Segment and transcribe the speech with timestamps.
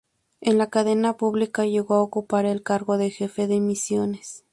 [0.39, 4.45] En la cadena pública llegó a ocupar el cargo de Jefe de emisiones.